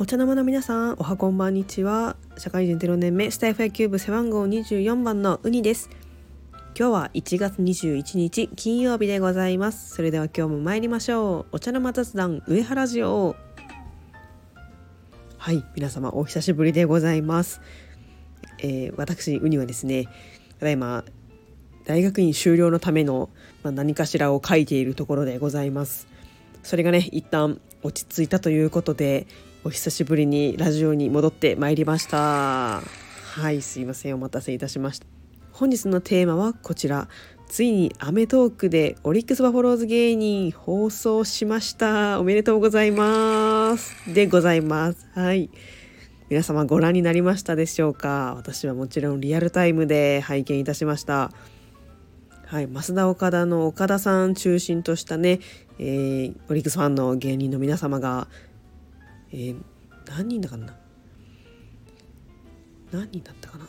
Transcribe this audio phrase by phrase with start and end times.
[0.00, 2.16] お茶の間の皆さんおはこんばんにちは。
[2.38, 5.90] 社会人0年目スタイフ野球部背番号24番のウニです。
[6.74, 9.94] 今日は1月21日金曜日でございます。
[9.94, 11.46] それでは今日も参りましょう。
[11.52, 13.36] お茶の間雑談上原ジオ。
[15.36, 17.60] はい皆様お久しぶりでございます、
[18.58, 20.06] えー、私ウニはですね
[20.58, 21.04] ただいま
[21.84, 23.28] 大学院修了のための、
[23.62, 26.08] まあ、何かしらを書いているところでございます。
[26.62, 29.26] それがね一旦落ち着いたということで
[29.62, 32.80] お久しぶりにラジオに戻ってまいりました。
[32.80, 35.06] はいすいませんお待たせいたしました。
[35.52, 37.08] 本日のテーマはこちら。
[37.46, 42.20] ついに『アメトーク』でオリックス・バファローズ芸人放送しました。
[42.20, 44.14] おめでとうございます。
[44.14, 45.08] でございます。
[45.12, 45.50] はい。
[46.30, 48.34] 皆様ご覧になりましたでしょうか。
[48.38, 51.32] 私はもちろんリアルタイムで拝見いたしました。
[52.46, 55.40] はい、増田岡田の岡田さん中心としたね、
[55.78, 58.26] えー、オリックスファンの芸人の皆様が
[59.32, 59.56] えー、
[60.08, 60.76] 何人だかな？
[62.92, 63.68] 何人だったかな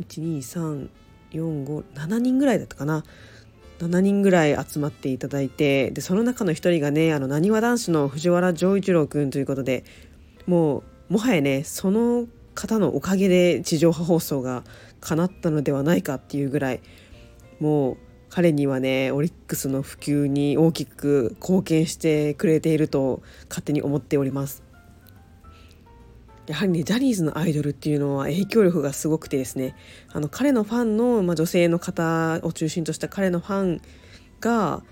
[0.00, 3.04] ？12345人ぐらいだったかな
[3.78, 9.84] ？7人ぐらい集まっていただいてでその中の1人がねなにわ男子の藤原丈一郎君ということで
[10.46, 14.64] もうもはやねその方のおかげで地上波放送が
[15.00, 16.80] 叶ったのではないかっていうぐらい
[17.58, 17.96] もう
[18.30, 24.62] 彼にはねオリックスの普及に大きく貢献してくれていると勝手に思っております。
[26.46, 29.74] やはりねジャニーズのアイドルっていうのは影響力がすごくてですね。
[30.12, 33.82] あの彼のファンの、まあ、女性の方を中心とした彼のファン
[34.40, 34.82] が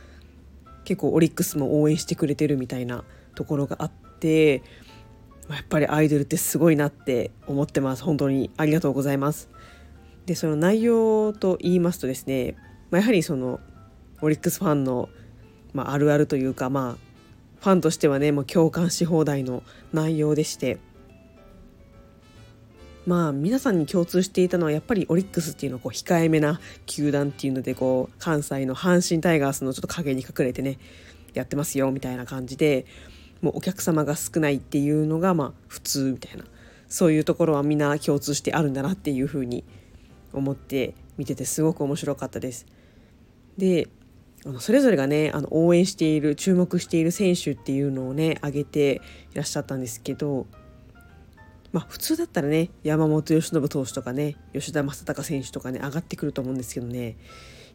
[0.84, 4.62] 結構オリックスも応援してくれてるみたいなところがあって、
[5.48, 8.02] まあ、やっぱりアイドルってすごいなって思ってます。
[8.02, 9.48] 本当にありがとうございます。
[10.26, 12.56] でその内容と言いますとですね
[12.90, 13.60] まあ、やはりその
[14.20, 15.08] オリックスファンの、
[15.72, 17.08] まあ、あるあるというかまあ
[17.60, 20.78] ファンとしてはねもう共感し放題の内容でして
[23.06, 30.78] まあ皆さんに共通していたのはやっぱりオリックスっていうのはこう控えめな球団っていうのでこう関西の阪神タイガースのちょっと影に隠れてね
[31.34, 32.86] やってますよみたいな感じで
[33.40, 36.44] もうお客様が少ないっていうのがまあ普通みたいな
[36.88, 39.64] そういうところはみんな共通してあるんだなっていうふうに
[40.32, 42.66] 思って見ててすごく面白かったです。
[43.58, 43.88] で
[44.46, 49.02] あのそれぞれがねあの応援している注目している選手っていうのをね挙げて
[49.32, 50.46] いらっしゃったんですけど、
[51.72, 57.16] まあ、普通だったらね山本由伸投手とかね吉田正尚選手とかね上がってくると思うんですけどね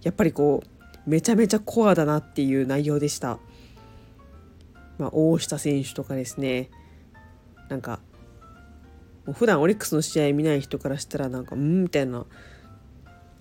[0.02, 3.40] やっぱりこうめちゃめちゃコアだなっていう内容でした。
[4.98, 6.70] まあ、大下選手とかですね
[7.68, 8.00] なんか
[9.26, 12.26] もう普段オリックスの試合見ない人からしたらなんかうんみたいな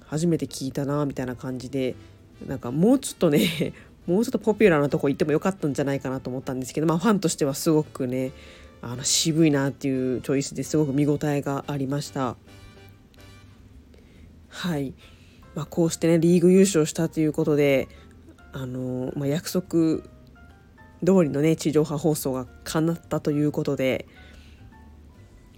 [0.06, 1.94] 初めて聞いたなみたいな感じで
[2.46, 3.72] なんかもうちょっとね
[4.06, 8.32] もうちょっとポピュラーなとこ行ってもよかったんじゃないかなと思ったんですけど、まあ、ファンとしてはすごくね
[8.80, 12.36] あの渋いなっていうチョイスですごく見応えがありました。
[14.48, 14.92] はい、
[15.54, 17.88] まあ、こうしてねリーグ優勝したということで
[18.52, 20.02] あの、まあ、約束
[21.04, 24.06] 通りのね地上波放送が叶ったということで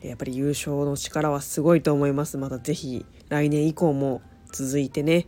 [0.00, 5.26] やっぱり優勝の力はすごいと思いますまた是非来年以降も続いてね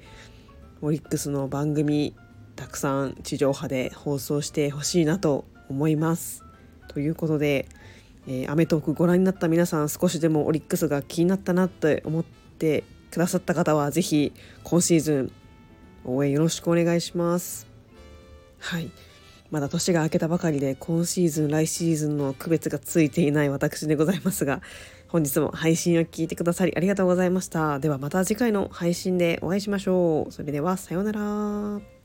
[0.83, 2.15] オリックスの番組
[2.55, 6.45] たくさん地上波で放送してほしいなと思います。
[6.89, 7.69] ということで
[8.27, 12.25] 「え、アメトーク」ご覧になった皆さん少しでもオリックスが気になったなって思っ
[12.59, 14.33] てくださった方は是非
[14.65, 15.33] 今シーズン
[16.05, 17.67] 応援よろしくお願いします。
[18.59, 18.91] はい
[19.51, 24.61] まだ年が明けたばかりで今シーズン来シーズンの区別がついていない私でございますが
[25.09, 27.79] 本日も配信を聞いてくださりありがとうございました。
[27.79, 30.33] ではまた次回の配信でお会いしましょう。
[30.33, 31.96] それではさようなら。